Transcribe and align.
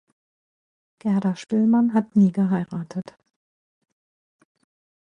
Gerda 0.97 1.35
Spillmann 1.35 1.93
hat 1.93 2.15
nie 2.15 2.31
geheiratet. 2.31 3.13